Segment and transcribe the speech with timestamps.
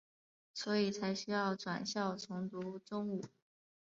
[0.55, 3.21] 所以才需要转校重读中五。